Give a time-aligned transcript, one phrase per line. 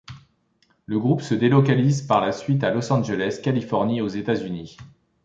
[0.87, 4.77] Le groupe se délocalise par la suite à Los Angeles, Californie, aux États-Unis.